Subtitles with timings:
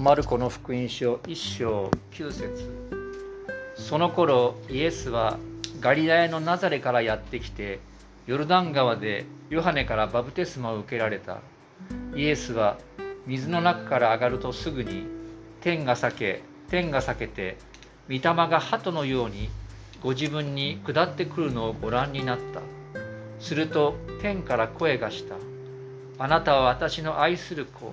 [0.00, 2.96] マルコの福音書1章9節。
[3.76, 5.36] その頃イエスは
[5.78, 7.80] ガリラヤのナザレからやってきて
[8.26, 11.42] ヨルダン川でヨハネからバプテスマを受けられた。
[12.16, 12.78] イエスは
[13.26, 15.04] 水の中から上がるとすぐに
[15.60, 17.58] 天が裂け天が裂けて
[18.08, 19.50] 御霊が鳩のように
[20.02, 22.62] ご自分に下ってくるのをご覧になった。
[23.38, 25.34] すると天から声がした。
[26.18, 27.92] あなたは私の愛する子。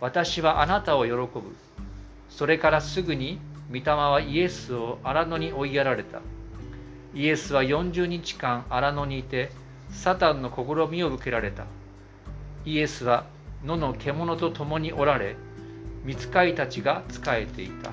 [0.00, 1.56] 私はあなたを喜ぶ。
[2.28, 3.38] それからすぐに
[3.70, 6.20] 御霊はイエスを荒野に追いやられた。
[7.14, 9.50] イエスは40日間荒野にいて
[9.90, 11.64] サタンの試みを受けられた。
[12.64, 13.24] イエスは
[13.64, 15.36] 野の獣と共におられ
[16.04, 17.90] 見つかいたちが仕えていた。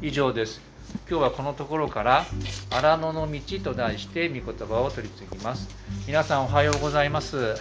[0.00, 0.62] 以上です。
[1.10, 2.24] 今日はこのところから
[2.70, 5.68] 荒野の道と題して御言葉を取り次ぎます。
[6.06, 7.56] 皆さんおはようございます。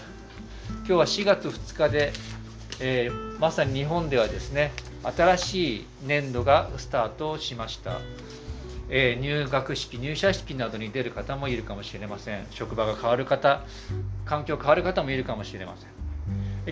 [0.70, 2.14] 今日は4月2日で、
[2.80, 4.72] えー、まさに日本ではですね
[5.04, 8.00] 新しい年度がスタートしました、
[8.90, 12.46] えー、入学式入社式などに出る方もいるかもしれません。
[12.52, 13.62] 職場が変わる方
[14.26, 15.90] 環境変わる方もいるかもしれません。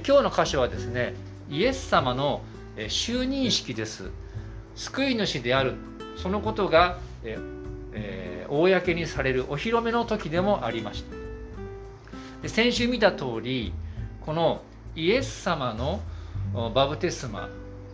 [0.05, 1.13] 今日の箇所はですね
[1.49, 2.41] イエス様の
[2.75, 4.11] 就任式です。
[4.75, 5.75] 救い主である。
[6.17, 11.03] そのことが、えー、公にされるお披露目の時でもありまし
[12.41, 12.49] た。
[12.49, 13.73] 先週見た通り
[14.25, 14.61] この
[14.95, 16.01] イエス様の
[16.73, 17.49] バブテスマ。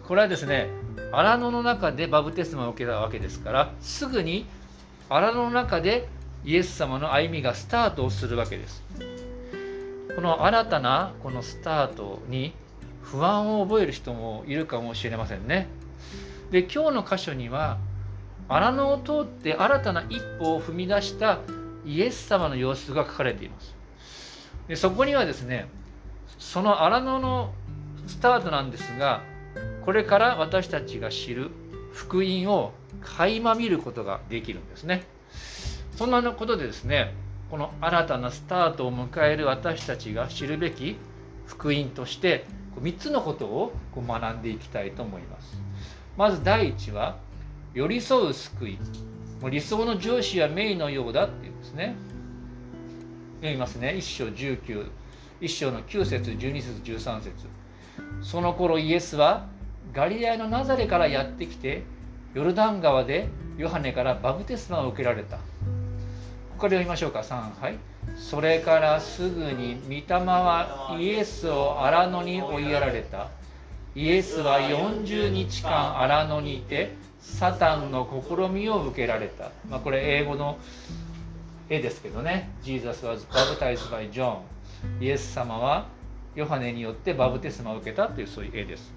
[0.07, 0.67] これはですね
[1.11, 4.45] 荒野の中でバブテスマを受けたわけですからすぐに
[5.09, 6.07] 荒野の中で
[6.43, 8.83] イエス様の歩みがスタートをするわけです。
[10.15, 12.53] この新たなこのスタートに
[13.01, 15.67] 不安を覚える人もいるかもしれませんね。
[16.51, 17.77] で今日の箇所には
[18.47, 21.39] 荒野を通って新たな一歩を踏み出した
[21.85, 23.75] イエス様の様子が書かれています。
[24.67, 25.67] でそこにはですね
[26.37, 27.53] その荒野の
[28.07, 29.21] スタートなんですが
[29.85, 31.49] これから私たちが知る
[31.93, 35.03] 福音を垣間見ることができるんですね。
[35.95, 37.13] そんなことでですね
[37.49, 40.95] この新たなスタートを迎える私たちが知るべき
[41.45, 42.45] 福音として
[42.79, 45.61] 3つのことを学んでいきたいと思います。
[46.17, 47.17] まず第一は
[47.73, 48.79] 寄り添う救い。
[49.49, 51.95] 理想の上司や名医のようだっていうんですね。
[53.37, 53.95] 読みますね。
[53.97, 54.89] 1章19
[55.41, 57.31] 1章の9節12節13節。
[58.21, 59.47] その頃イエスは
[59.91, 61.83] ガリラヤのナザレからやってきて
[62.35, 65.37] ヨルダン川でヨハネからバプテスマを受けられた。
[65.37, 65.41] こ
[66.65, 67.19] こで読みましょうか。
[67.21, 67.77] 3はい
[68.15, 73.29] それからすぐに御霊はイエスを荒野に追いやられた。
[73.95, 80.57] イエスは40日間荒野にいてサタンの試みを受けられた、まあ、これ英語の
[81.67, 82.51] 絵ですけどね。
[82.61, 84.37] Jesus was baptized by John
[84.99, 85.87] イエス様は
[86.35, 88.93] ヨハネによってバブテスマを受けたというそういう絵です。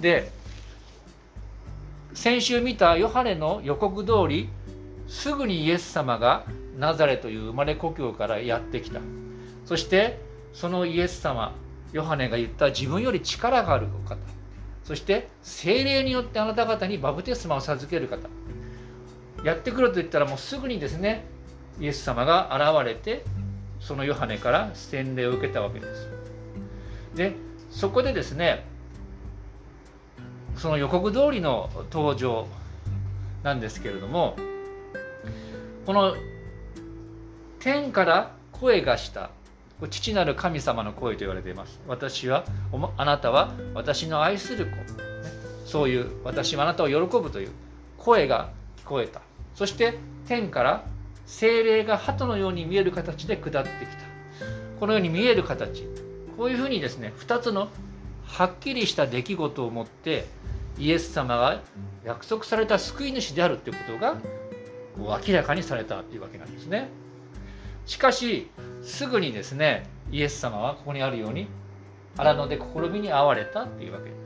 [0.00, 0.30] で
[2.14, 4.48] 先週見たヨハネの予告通り
[5.06, 6.44] すぐにイエス様が
[6.76, 9.00] ナザレという生まれ故郷からやってきた。
[9.64, 10.20] そして
[10.52, 11.54] そのイエス様
[11.92, 14.16] ヨハネが言った自分より力がある方。
[14.84, 18.28] そして精霊によってあなた方にバブテスマを授ける方。
[19.44, 21.24] やってくると言ったらもうすぐにですね
[21.78, 23.24] イエス様が現れて
[23.80, 26.08] そのヨハネから洗礼を受けたわけです。
[27.14, 27.34] で
[27.70, 28.64] そこでですね
[30.56, 32.46] その予告通りの登場
[33.42, 34.36] なんですけれども
[35.84, 36.14] この
[37.60, 39.30] 天から声がした
[39.90, 41.80] 父なる神様の声と言われています。
[41.86, 42.44] 私は
[42.96, 44.72] あなたは私の愛する子。
[45.66, 47.50] そういう私はあなたを喜ぶという
[47.98, 49.20] 声が聞こえた。
[49.54, 50.84] そして天から
[51.26, 54.04] 精霊が鳩のように見える形で下ってきた。
[54.80, 55.86] このように見える形。
[56.36, 57.68] こういうふうにですね2つの
[58.24, 60.26] はっきりした出来事をもって
[60.78, 61.62] イエス様が
[62.04, 64.16] 約束された救い主であるということが
[65.26, 66.88] 明らかにされたというわけなんですね。
[67.86, 68.50] しかし
[68.82, 71.48] すぐにですねイエス様はここにあるように
[72.16, 74.16] 荒野で試みに遭われたというわけで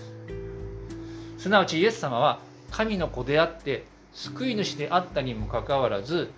[1.36, 1.44] す。
[1.44, 6.30] すなわちイエス様は神の子であって救い主であったにもかかわらず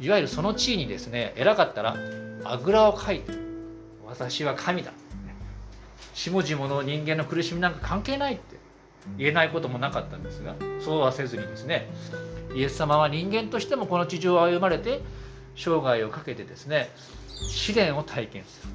[0.00, 1.96] いわゆるその地位にですね偉かったら
[2.44, 3.32] あぐらをかいて
[4.06, 4.92] 私は神だ
[6.14, 8.62] 下々の人間の苦しみなんか関係ないって。
[9.18, 11.88] 言えないこともなかったんですがそうはせずにですね
[12.54, 15.00] イエス様は人間としてもこの地上を歩まれて
[15.56, 16.90] 生涯をかけてですね
[17.48, 18.72] 試練を体験する、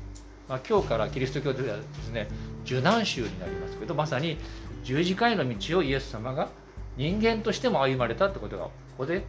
[0.50, 2.28] まあ、今日からキリスト教ではですね
[2.66, 4.38] 受難宗になりますけどまさに
[4.84, 6.50] 十字架への道をイエス様が
[6.98, 9.24] 人間としても歩まれたってことがここで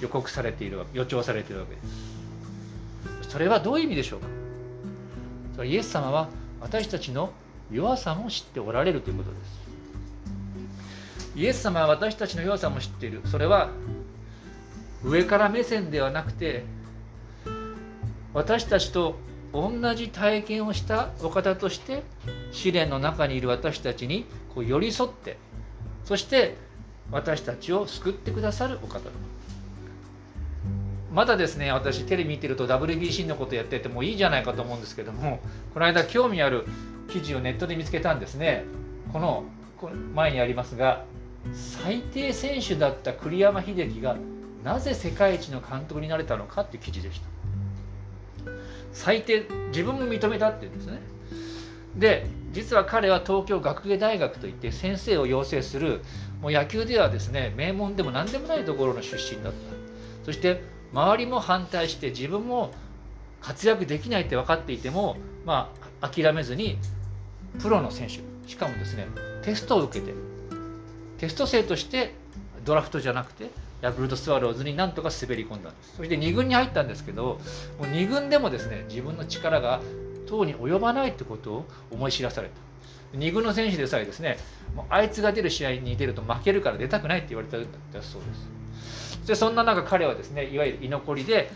[0.00, 1.80] 予告されている予兆されているわけで
[3.22, 3.30] す。
[3.30, 4.26] それはどういう意味でしょうか？
[5.56, 6.28] それイエス様は
[6.60, 7.32] 私たちの
[7.72, 9.64] 弱さも知っておられるということです。
[11.36, 13.22] イエス様は私たちの弱さも知っている。
[13.26, 13.70] それは
[15.02, 16.64] 上から目線ではなくて
[18.32, 19.16] 私たちと
[19.52, 22.02] 同じ体験をしたお方として
[22.52, 25.36] 試練の中にいる私たちにこう寄り添って
[26.04, 26.56] そして
[27.10, 29.00] 私たちを救ってくださるお方。
[31.14, 35.38] まだですね私テレビ見てると WBC のことやっててもいいじゃないかと思うんですけども
[35.72, 36.66] この間興味ある
[37.08, 38.64] 記事をネットで見つけたんですね。
[39.12, 39.44] この
[40.14, 41.04] 前にありますが
[41.52, 44.16] 最低選手だった栗山英樹が
[44.64, 48.50] なぜ世界一の監督になれたのかって記事でした。
[48.92, 51.00] 最低自分も認めたっていうんですね。
[51.96, 56.00] で実は彼は東京学芸大学といって先生を養成する
[56.40, 59.58] もう野球ではですね名門でも何でもないところの出身だった。
[60.24, 60.62] そして
[60.94, 62.72] 周りも反対して自分も
[63.40, 66.78] 活躍できないって分かっていてもまあ諦めずに
[67.60, 69.08] プロの選手しかもですね
[69.42, 70.14] テストを受けて
[71.18, 72.14] テスト生として
[72.64, 73.50] ドラフトじゃなくて
[73.82, 75.96] ヤクルトスワローズになんとか滑り込んだんです。
[75.96, 77.38] そして2軍に入ったんですけども
[77.80, 79.82] う2軍でもですね自分の力が
[80.26, 83.18] 党に及ばないってことを思い知らされた。
[83.18, 84.38] 2軍の選手でさえですね
[84.74, 87.56] もうあいつが出る試合に出ると負けるから出たくないって言われた
[88.02, 88.63] そうです。
[89.26, 91.50] でそんな中彼はですねいわゆる居残りで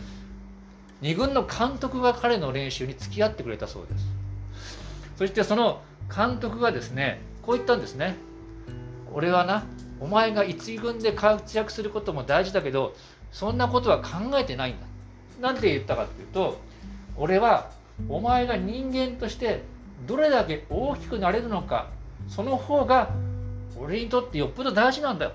[1.01, 4.05] 2軍の監督が彼の練習に付き合ってくれたそうです。
[5.17, 5.81] そしてその
[6.13, 8.15] 監督がですねこう言ったんですね。
[9.13, 9.63] 俺はな
[9.99, 12.95] お前が一軍で活躍することも大事だけど
[13.31, 14.85] そんなことは考えてないんだ。
[15.41, 16.59] なんて言ったかっていうと
[17.15, 17.69] 俺は
[18.07, 19.63] お前が人間として
[20.07, 21.87] どれだけ大きくなれるのか
[22.27, 23.09] その方が
[23.77, 25.31] 俺にとってよっぽど大事なんだよ。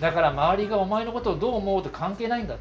[0.00, 2.56] だから周りがお前のことをどう思うと関係ないんだ。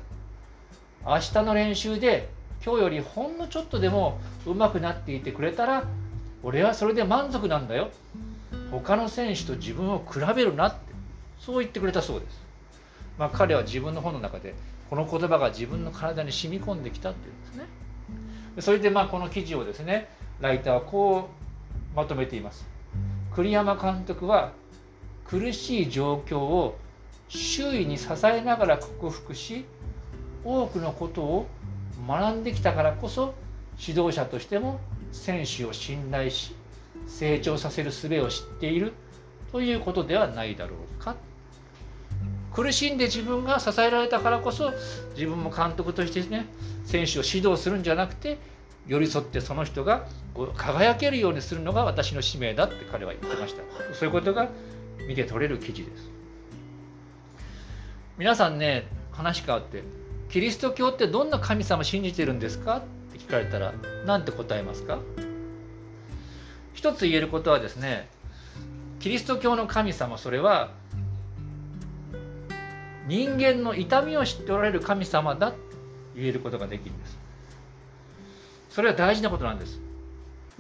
[1.05, 2.29] 明日の練習で
[2.63, 5.85] 今日よりほんのちょっとでも上手くなっていてくれたら
[6.43, 7.89] 俺はそれで満足なんだよ。
[8.71, 10.91] 他の選手と自分を比べるなって。
[11.39, 12.39] そう言ってくれたそうです、
[13.17, 14.53] まあ、彼は自分の本の中で
[14.91, 17.65] この言葉が自分の体に染み込んできたっていうんですね。
[18.59, 20.07] それでまあこの記事をですね
[20.39, 21.29] ライターはこ
[21.93, 22.67] うまとめています。
[23.33, 24.51] 栗山監督は
[25.25, 26.77] 苦しい状況を
[27.33, 29.65] 周囲に支えながら克服し
[30.43, 31.47] 多くのことを
[32.05, 33.33] 学んできたからこそ
[33.79, 34.79] 指導者としても
[35.13, 36.53] 選手を信頼し
[37.07, 38.93] 成長させる術を知っている
[39.51, 41.15] ということではないだろうか。
[42.53, 44.73] 苦しんで自分が支えられたからこそ
[45.15, 46.47] 自分も監督としてね
[46.83, 48.39] 選手を指導するんじゃなくて
[48.87, 50.05] 寄り添ってその人が
[50.57, 53.63] 輝けるようにするのが私の使命だって彼は言ってました。
[53.93, 54.49] そういうことが
[55.07, 56.10] 見て取れる記事です。
[58.21, 59.81] 皆さんね話変わって
[60.29, 62.77] キリスト教ってどんな神様信じてるんですか？
[62.77, 62.81] っ
[63.11, 63.73] て聞かれたら
[64.05, 64.99] 何て答えますか？
[66.75, 68.07] 一つ言えることはですね
[68.99, 70.69] キリスト教の神様それは
[73.07, 75.57] 人間の痛みを知っておられる神様だと
[76.15, 77.17] 言えることができるんです。
[78.69, 79.79] それは大事なことなんです。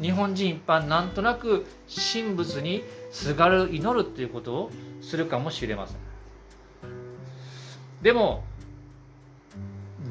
[0.01, 1.67] 日本人一般なんとなく
[2.11, 4.71] 神仏にすがる祈るっていうことを
[5.03, 6.10] するかもしれません。
[8.01, 8.43] でも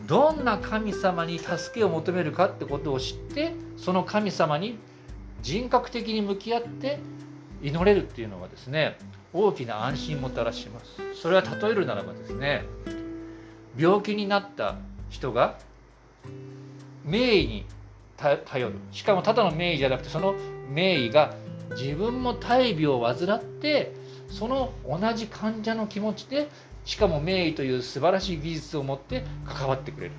[0.06, 4.78] どんな神様に助けを求めるかってことを知ってその神様に
[5.42, 6.98] 人格的に向き合って
[7.62, 8.98] 祈れるっていうのはですね
[9.32, 11.20] 大きな安心をもたらします。
[11.20, 12.64] それは例えるならばですね
[13.76, 14.76] 病気になった
[15.08, 15.58] 人が
[17.04, 17.64] 名医に
[18.16, 18.74] 頼る。
[18.90, 20.34] しかもただの名医じゃなくてその
[20.72, 21.34] 名医が
[21.70, 23.94] 自分も大病を患って
[24.28, 26.48] その同じ患者の気持ちで
[26.90, 30.12] しかも名医という素晴らしい技術を持って関わってくれる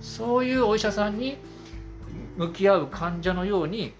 [0.00, 1.36] そういうお医者さんに
[2.36, 3.92] 向き合う患者のように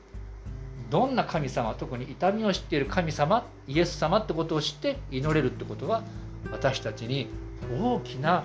[0.91, 6.03] どんな神様特に痛みを知っている神様イエス様ってことを知って祈れるってことは
[6.51, 7.29] 私たちに
[7.81, 8.43] 大きな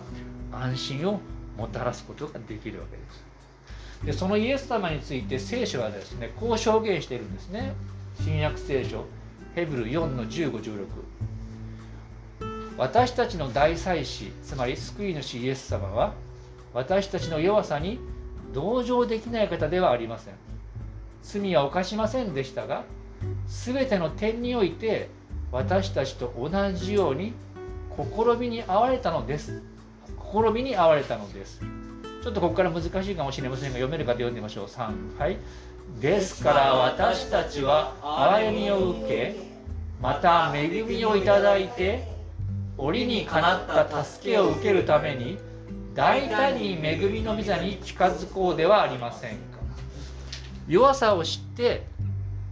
[0.52, 1.20] 安心を
[1.58, 3.26] もたらすことができるわけです。
[4.06, 7.74] でそのイエス様について聖書はですねこう証言しているんですね。
[8.24, 9.06] 新約聖書
[9.56, 10.86] ヘブル4の1516
[12.80, 16.14] 私たちの大祭司つまり救い主イエス様は
[16.74, 18.00] 私たちの弱さに
[18.54, 20.34] 同情できない方ではありません。
[21.22, 22.86] 罪は犯しませんでしたが
[23.48, 25.10] 全ての点において
[25.52, 27.34] 私たちと同じように
[27.98, 29.62] 試みに遭われたのです。
[30.32, 31.60] 試みに遭われたのです。
[32.24, 34.66] ちょっとここから難しいかもしれませんが読める方読んでみましょう。
[34.68, 35.38] 3はい。
[36.00, 39.36] ですから私たちは憐れみを受け
[40.02, 42.19] また恵みをいただいて
[42.80, 45.38] 折にかなった助けを受けるために
[45.94, 49.60] 大胆に恵みの御座に近づこうではありませんか。
[50.68, 51.84] 弱さを知って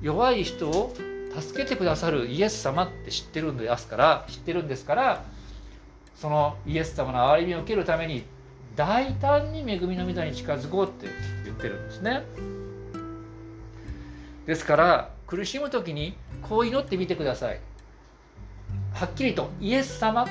[0.02, 0.94] 弱い人を
[1.40, 5.24] 助けてくださるイエス様って知ってるんですから知ってるんですから
[6.16, 8.26] そのイエス様の憐れみを受けるために
[8.76, 11.08] 大胆に恵みの御座に近づこうって
[11.46, 12.24] 言ってるんですね。
[14.46, 17.60] ですから苦しむ時にこう祈ってみてください。
[18.98, 20.28] はっきりとイエス様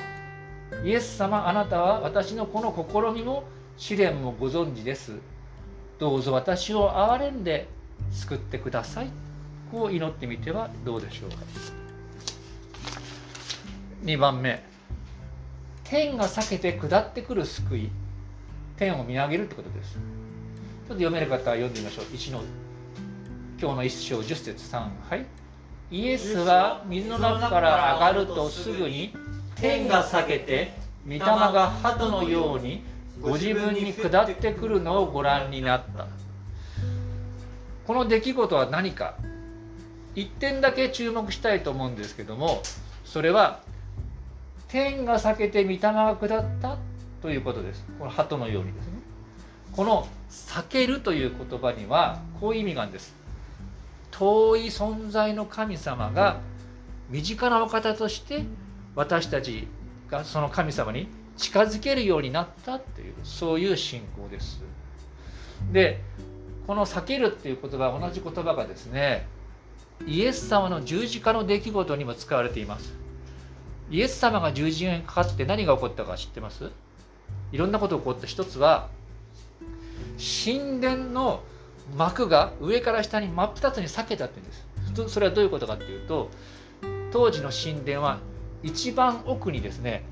[0.83, 3.45] イエス様あなたは私のこの試みも
[3.77, 5.13] 試練もご存知です。
[5.99, 7.69] どうぞ私を憐れんで
[8.11, 9.07] 救ってください。
[9.71, 11.37] こう祈ってみてはどうでしょうか。
[14.03, 14.61] 2番目。
[15.85, 17.89] 天が避けて下ってくる救い。
[18.75, 19.93] 天を見上げるってことです。
[19.93, 20.01] ちょっ
[20.87, 22.05] と読める方は読んでみましょう。
[22.07, 22.41] 1の
[23.61, 25.46] 今日の1章10節3はい。
[25.89, 29.13] イエスは水の中から上がるとすぐに
[29.55, 30.73] 天が裂けて
[31.05, 32.83] 御霊が鳩のように
[33.21, 36.07] ご自分に下ってくるのをご覧になった。
[37.85, 39.15] この出来事は何か。
[40.13, 42.63] 一点だけ注目したいと思うんですけども
[43.05, 43.59] それは
[44.67, 46.77] 天が裂けて御霊が下った
[47.21, 47.85] ということです。
[47.99, 48.93] この鳩のようにですね。
[49.71, 53.15] この「避ける」という言葉にはこういう意味があるんです。
[54.17, 56.39] 遠い存在の神様が
[57.09, 58.45] 身近なお方として
[58.95, 59.67] 私たち
[60.09, 61.07] がその神様に
[61.37, 64.63] 近づけるようになったというそういう信仰です。
[65.71, 66.01] で
[66.65, 69.27] この「避ける」っていう言葉同じ言葉がですね
[70.07, 72.93] イエス様の十字架の出来事にも使われています。
[73.89, 76.71] イエス様が十字架にかかって何が起こったか知ってます？
[77.51, 78.89] いろんなことが起こった一つは
[80.17, 81.43] 神殿の
[81.95, 85.13] 膜が上から下に真っ二つに裂けたって言うんです。
[85.13, 86.29] それはどういうことかっていうと
[87.11, 88.19] 当時の神殿は
[88.63, 90.03] 一番奥にですね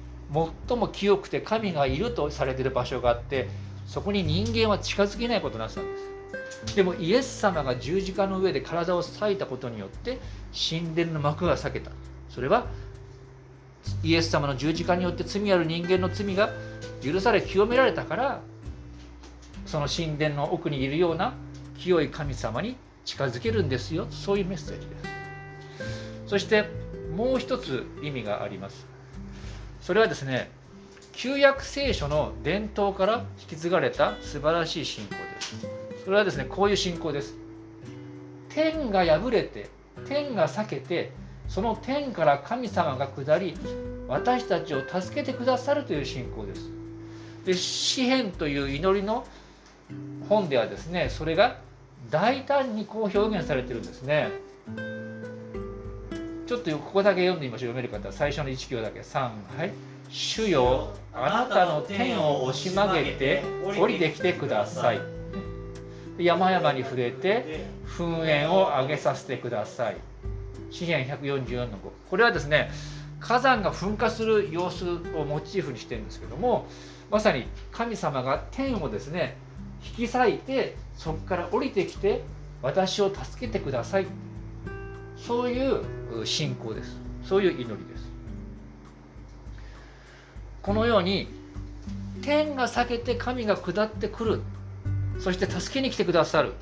[0.67, 3.49] 最も清くて神がいるとされてる場所があって
[3.85, 5.97] そこに人間は近づけないことになってたんで
[6.67, 6.75] す。
[6.75, 10.19] でもイエス様が十字架の上で体を裂いたことによって
[10.69, 11.91] 神殿の幕が裂けた。
[12.29, 12.67] それは
[14.03, 16.49] イエス様の十字架によって罪ある人間の罪が
[17.01, 18.41] 許され清められたから
[19.65, 21.33] その神殿の奥にいるような
[21.77, 24.07] 清い神様に近づけるんですよ。
[24.09, 25.03] そういうメッセージです。
[26.27, 26.65] そして
[27.15, 28.85] もう一つ意味があります。
[29.81, 30.49] それはですね
[31.13, 35.55] 旧約聖書の伝統から引き継がれた素晴らしい信仰です。
[36.03, 37.35] それはですねこういう信仰です。
[38.49, 39.69] 天が破れて
[40.07, 41.11] 天が裂けて
[41.47, 43.55] その天から神様が下り
[44.07, 46.71] 私たちを助けてくださるという信仰です。
[47.45, 49.25] で詩篇という祈りの
[50.27, 51.57] 本ではですねそれが
[52.09, 54.29] 大胆にこう表現されてるんですね。
[56.47, 57.73] ちょっとここだけ読んでみましょう。
[57.73, 58.99] 読める方最初の1行だけ。
[58.99, 59.31] 3は
[59.65, 59.71] い。
[60.09, 63.43] 主よあなたの天を押し曲げて
[63.77, 64.99] 降りてきてください。
[66.19, 67.65] 山々に触れて
[67.97, 69.97] 噴煙を上げさせてください。
[70.71, 72.69] 詩篇144の5これはですね
[73.19, 76.67] 火山が噴火する様子をモチーフにしてるんですけども
[77.09, 79.37] まさに神様が天をですね
[79.85, 82.23] 引き裂いてそこから降りてきて
[82.61, 84.07] 私を助けてください。
[85.17, 86.97] そういう信仰です。
[87.23, 88.09] そういう祈りです。
[90.61, 91.27] このように
[92.21, 94.41] 天が裂けて神が下ってくる。
[95.19, 96.53] そして助けに来てくださる。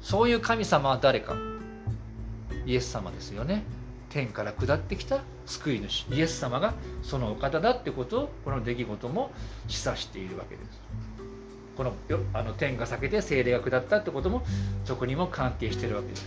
[0.00, 1.36] そういう神様は誰か。
[2.64, 3.62] イエス様ですよね。
[4.10, 6.06] 天から下ってきた救い主。
[6.10, 9.30] イエス様がそのお方だってことをこの出来事も
[9.66, 10.80] 示唆しているわけです。
[11.78, 11.92] この
[12.34, 14.42] あの天が裂けて精霊が下ったってことも
[14.84, 16.26] そこにも関係してるわけです。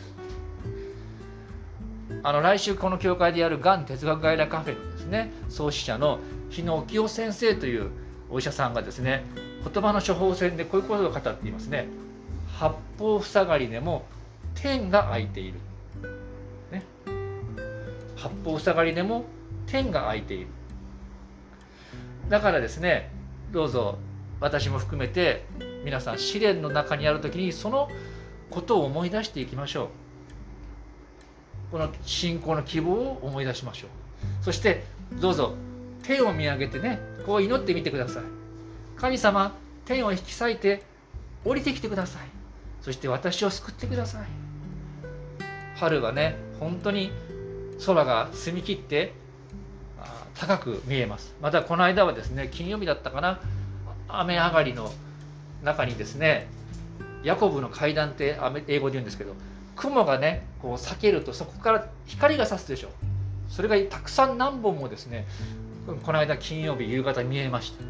[2.23, 7.89] あの来週この教会でやるがん哲学外来カフェのですね創始者の日野沖夫先生という
[8.29, 9.25] お医者さんがですね
[9.73, 11.87] 言葉の処方箋でこういうことを語っていますね。
[12.57, 14.05] 八方塞がりでも
[14.55, 15.59] 天が開いている、
[16.71, 16.83] ね、
[18.15, 19.25] 八方塞がりでも
[19.65, 20.47] 天が開いている。
[22.29, 23.11] だからですね
[23.51, 23.97] どうぞ
[24.41, 25.45] 私も含めて
[25.85, 27.89] 皆さん試練の中にある時にその
[28.49, 29.87] ことを思い出していきましょう。
[31.71, 33.89] この信仰の希望を思い出しましょう。
[34.43, 34.83] そして
[35.21, 35.55] どうぞ
[36.03, 38.23] 天を見上げてねこう祈ってみてください。
[38.97, 39.55] 神様
[39.85, 40.83] 天を引き裂いて
[41.45, 42.23] 降りてきてください。
[42.81, 44.25] そして私を救ってください。
[45.75, 47.11] 春はね本当に
[47.85, 49.13] 空が澄み切って
[50.35, 51.35] 高く見えます。
[51.41, 53.39] またこの間はですね金曜日だったかな。
[54.19, 54.91] 雨上がりの
[55.63, 56.47] 中にですね
[57.23, 58.37] ヤコブの階段って
[58.67, 59.35] 英語で言うんですけど
[59.75, 62.89] 雲がねこう避けるとそこから光が差すでしょ。
[63.49, 65.27] それがたくさん何本もですね
[66.03, 67.89] この間金曜日夕方見えました、ま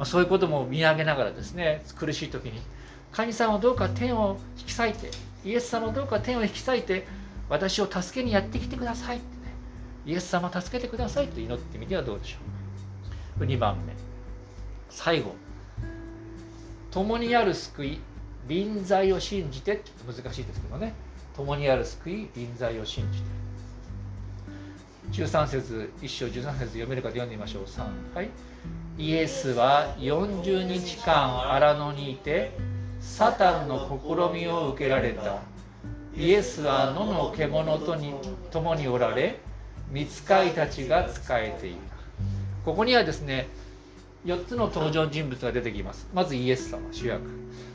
[0.00, 2.60] あ、そういうことも見上げながらですね苦しい時に
[3.12, 5.10] 神様はどうか天を引き裂いて
[5.44, 7.06] イエス様はどうか天を引き裂いて
[7.48, 9.54] 私を助けにやってきてくださいってね
[10.04, 12.38] イエス様助けてくださいと祈ってみてはどうでしょ
[13.40, 13.44] う。
[13.44, 14.05] 2番目。
[14.90, 15.34] 最後。
[16.90, 18.00] 共にある救い
[18.48, 19.82] 臨在を信じて。
[20.06, 20.94] 難しいですけどね。
[21.36, 23.26] 共にある救い臨在を信じて。
[25.12, 27.64] 13節1章13節読めるかで読んでみましょう。
[27.64, 28.30] 3はい。
[28.98, 32.52] イエスは40日間荒野にいて
[33.00, 35.40] サタンの試みを受けられた。
[36.16, 38.14] イエスは野の獣とに
[38.50, 39.38] 共におられ
[39.90, 41.78] 見つかいたちが仕えていた。
[42.64, 43.48] ここにはですね
[44.26, 46.08] 4つの登場人物が出てきます。
[46.12, 47.22] まずイエス様主役。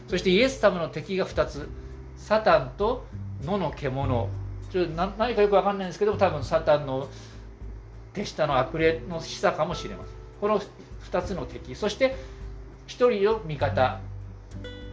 [0.09, 1.69] そしてイエス様の敵が2つ。
[2.17, 3.05] サタンと
[3.43, 4.29] 野の獣。
[4.69, 7.07] ちょ何かよく分かんないんですけども多分サタンの
[8.13, 10.13] 手下の悪霊の示唆かもしれません。
[10.41, 11.73] この2つの敵。
[11.73, 12.15] そして
[12.87, 13.99] 1人の味方。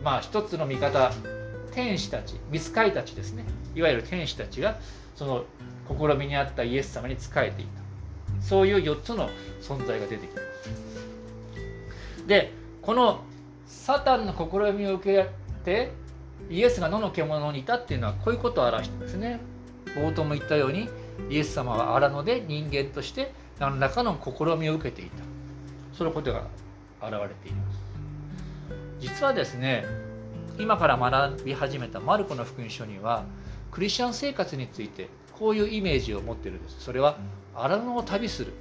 [0.05, 1.13] まあ1つの味方
[1.73, 2.37] 天使たち。
[2.51, 3.45] 見つかいたちですね。
[3.75, 4.79] いわゆる天使たちが
[5.17, 5.45] その
[5.89, 7.83] 試みにあったイエス様に仕えていた。
[8.41, 9.29] そういう4つの
[9.61, 10.98] 存在が出てきます。
[12.29, 13.25] でこの
[13.67, 15.29] サタンの試みを受け
[15.65, 15.91] て
[16.51, 19.41] イエスが野の獣にいたっていうのはこういうことを表してますね。
[19.97, 20.89] 冒頭も言ったように
[21.31, 25.25] イエス様は荒野で人間として何らかの試みを受けていた。
[25.93, 26.47] そのことが
[27.03, 27.81] 現れています。
[29.01, 29.85] 実はですね
[30.59, 33.25] 今から学び始めたマルコの福音書には
[33.71, 36.81] クリスチャン生活についてこういうイメージを持ってるんです。
[36.81, 37.17] それは
[37.55, 38.53] 荒野を旅する。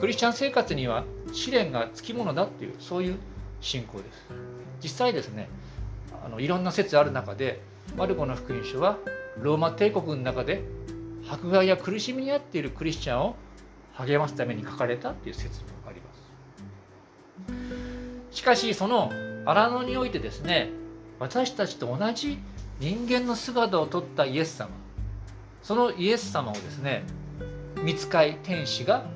[0.00, 3.16] クリスチャン生活には試練がつきものだっていうそういう
[3.60, 4.26] 信仰です。
[4.82, 5.48] 実際ですね
[6.24, 7.60] あのいろんな説ある中で
[7.96, 8.98] マルコの福音書は
[9.40, 10.62] ローマ帝国の中で
[11.28, 13.36] 迫害や苦しみに遭っているクリスチャンを
[13.94, 16.06] 励ますために書かれたっていう説もありま
[18.30, 18.36] す。
[18.36, 19.10] しかしその
[19.44, 20.70] 荒野においてですね
[21.18, 22.38] 私たちと同じ
[22.78, 24.70] 人間の姿をとったイエス様
[25.62, 27.02] そのイエス様をですね
[27.82, 29.06] 見つかい天使が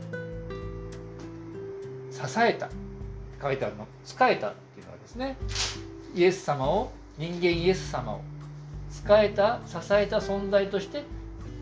[2.26, 2.68] 支えた。
[3.40, 3.86] 書いてあるの。
[4.04, 5.36] 仕えたっていうのはですね
[6.14, 8.20] イエス様を人間イエス様を
[8.90, 11.02] 仕えた支えた存在として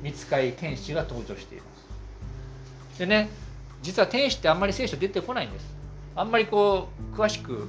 [0.03, 1.64] 見つかい天使が登場していま
[2.94, 2.99] す。
[2.99, 3.31] でね
[3.83, 5.66] 実は天使ってあんまり聖書出てこないんです。
[6.14, 7.68] あんまりこう詳しく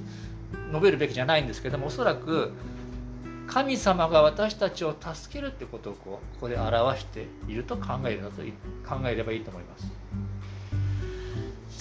[0.70, 2.52] 述べるべきじゃないんですけどもおそらく
[3.46, 8.42] 神様が私たちを助けるってことをこうここで表していると考えると
[8.88, 9.86] 考えればいいと思います。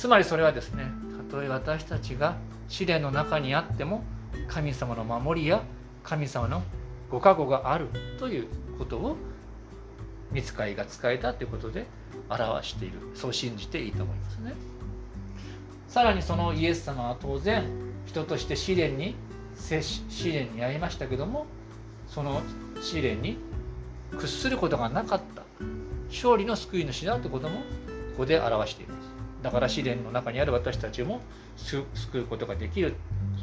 [0.01, 0.85] つまりそれはですね
[1.29, 2.35] たとえ私たちが
[2.67, 4.03] 試練の中にあっても
[4.47, 5.61] 神様の守りや
[6.01, 6.63] 神様の
[7.11, 7.87] ご加護がある
[8.17, 8.47] という
[8.79, 9.15] ことを
[10.31, 11.85] 見つかりが使えたということで
[12.31, 12.97] 表している。
[13.13, 14.53] そう信じていいと思いますね。
[15.87, 17.63] さらにそのイエス様は当然
[18.07, 19.13] 人として試練に
[19.55, 21.45] 試練に遭いましたけども
[22.07, 22.41] その
[22.81, 23.37] 試練に
[24.13, 25.43] 屈することがなかった。
[26.09, 27.63] 勝利の救い主だということもこ
[28.17, 29.00] こで表しています
[29.41, 31.21] だから試練の中にある私たちも
[31.57, 31.85] 救
[32.19, 32.95] うことができる。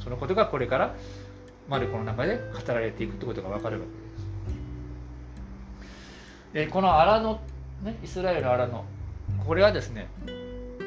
[0.02, 0.94] そのことがこれから
[1.68, 3.80] マルコの中で語られていくということが分かる。
[3.80, 3.92] わけで
[6.64, 7.40] すでこの荒野、
[7.82, 8.84] ね、イスラエル荒野
[9.46, 10.08] これはですね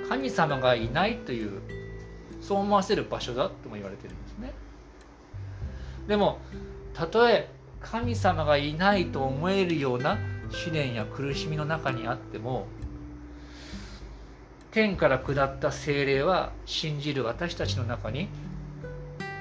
[0.09, 1.61] 神様がいないという
[2.41, 4.51] そう思わせる場所だとも言われてるんですね。
[6.07, 6.39] でも
[6.93, 10.17] たとえ神様がいないと思えるような
[10.49, 12.65] 試練や苦しみの中にあっても
[14.71, 18.29] 天から下った精霊は信じる私たちの中に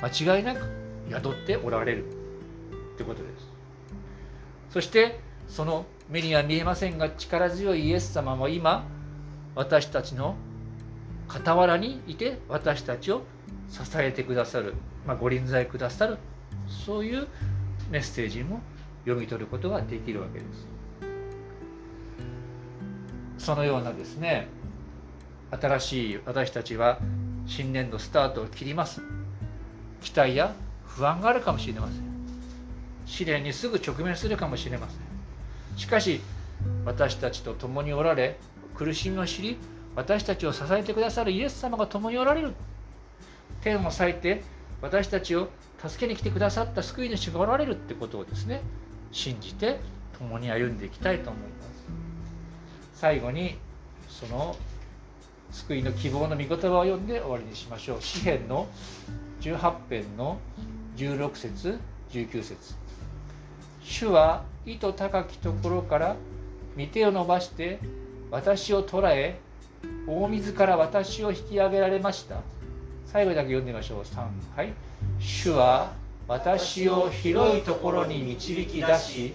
[0.02, 0.66] 間違いなく
[1.08, 2.04] 宿っておられる。
[2.94, 3.48] ってことです。
[4.70, 8.84] そしてその目には見えませんが力強いイエス様も今
[9.54, 10.34] 私たちの
[11.28, 13.22] 傍らにいて私たちを
[13.68, 14.74] 支えてくださる、
[15.06, 16.18] まあ、ご臨在くださる。
[16.66, 17.28] そういう
[17.88, 18.60] メッセージも
[19.04, 20.66] 読み取ることができるわけです。
[23.38, 24.48] そのようなですね
[25.50, 26.98] 新しい私たちは
[27.46, 29.02] 新年度スタートを切ります。
[30.00, 32.02] 期待や不安があるかもしれません。
[33.06, 35.78] 試練にすぐ直面するかもしれません。
[35.78, 36.20] しかし
[36.84, 38.38] 私たちと共におられ
[38.74, 39.56] 苦しみを知り
[39.96, 42.54] 私たちを支えてくださるイエス様が共におられる。
[43.62, 44.42] 天を裂いて
[44.80, 45.48] 私たちを
[45.84, 48.62] 助けに来てくださった救い主がおられるってことをですね
[49.12, 49.80] 信じて
[50.18, 51.86] 共に歩んでいきたいと思います。
[52.94, 53.58] 最後に
[54.08, 54.56] その
[55.52, 58.02] 救いの希望の御言葉を読んで終わりにしましょう。
[58.02, 58.68] 詩篇の
[59.40, 60.38] 18編の
[60.96, 61.78] 16節
[62.12, 62.74] 19節。
[63.82, 66.16] 主は意図高きところから
[66.76, 67.80] 御手を伸ばして
[68.30, 69.38] 私を捕らえ
[70.06, 72.42] 大水から私を引き上げられました。
[73.06, 74.02] 最後だけ読んでみましょう。
[74.02, 74.16] 3
[74.56, 74.72] はい
[75.18, 75.92] 主は
[76.28, 79.34] 私を広いところに導き出し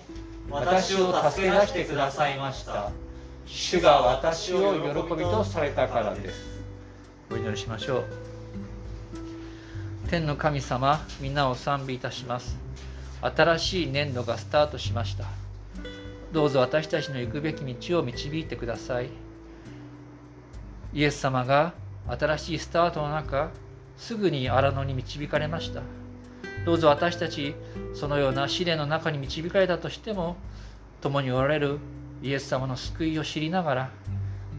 [0.50, 2.92] 私を助け出してくださいました。
[3.46, 6.64] 主が私を喜びとされたからです。
[7.32, 8.06] お祈りしましょう。
[10.10, 12.58] 天の神様皆を賛美いたします。
[13.22, 15.26] 新しい年度がスタートしました。
[16.32, 19.10] どうぞ私たちの行くべき道を導いてください。
[20.94, 21.74] イエス様が
[22.08, 23.52] 新しいスタートの中
[23.98, 25.82] すぐに荒野に導かれました。
[26.66, 27.54] どうぞ私たち
[27.94, 30.36] そのような試練の中に導かれたとしても
[31.02, 31.78] 共におられる
[32.22, 33.92] イエス様の救いを知りながら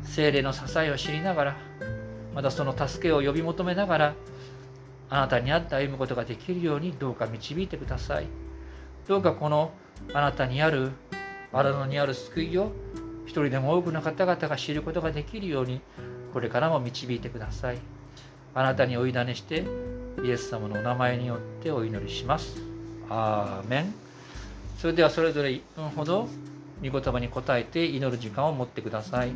[0.04, 1.56] 精霊の支えを知りながら
[2.34, 4.14] またその助けを呼び求めながら
[5.08, 8.26] あなたにあって歩むことができるようにどうか導いてください。
[9.08, 9.70] どうかこの
[10.12, 10.90] あなたにある
[11.52, 12.72] 荒野にある救いを
[13.24, 15.80] 一人でも多くの方々が知ることができるように
[16.32, 17.78] これからも導いてください。
[18.54, 19.64] あなたにお委ねして
[20.24, 22.60] イエス様のお名前によってお祈りします。
[23.08, 23.94] アーメン。
[24.78, 26.28] それではそれぞれ1分ほど
[26.82, 29.32] 御言葉に応えて祈る時間を持ってください。